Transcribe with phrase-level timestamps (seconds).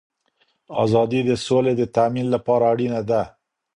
[0.83, 3.21] آزادي د سولی د تأمین لپاره اړینه ده.